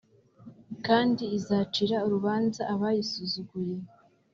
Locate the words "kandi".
0.87-1.23